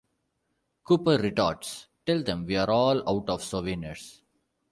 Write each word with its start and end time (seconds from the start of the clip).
Cooper 0.83 1.17
retorts: 1.21 1.87
"Tell 2.07 2.23
them 2.23 2.47
we're 2.47 2.63
all 2.65 3.07
out 3.07 3.29
of 3.29 3.43
souvenirs". 3.43 4.23